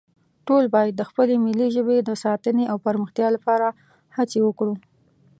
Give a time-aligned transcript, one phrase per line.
[0.47, 3.67] ټول باید د خپلې ملي ژبې د ساتنې او پرمختیا لپاره
[4.17, 4.73] هڅې وکړو